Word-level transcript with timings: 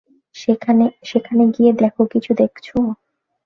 সেখানে 1.05 1.43
গিয়ে 1.55 1.71
দেখ 1.73 1.95
কিছু 2.11 2.31
দেখছো? 2.33 2.77